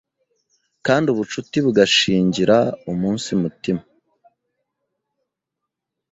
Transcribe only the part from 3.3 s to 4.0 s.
mutima